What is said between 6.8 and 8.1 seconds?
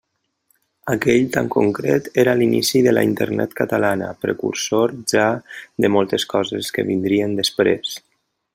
vindrien després.